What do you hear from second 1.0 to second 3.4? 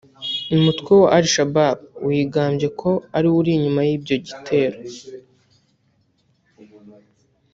wa Al Shabaab wigambye ko ari wo